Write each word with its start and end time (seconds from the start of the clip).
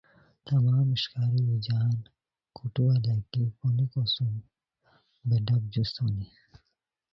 تمام 0.47 0.87
اݰکاری 0.93 1.39
یوجان 1.49 1.93
کھوٹووا 2.55 2.95
لاکی 3.05 3.43
پھونیکو 3.57 4.01
سُم 4.13 4.33
بے 5.27 5.37
ڈپ 5.45 5.63
جوست 5.73 5.95
ہونی 6.01 6.27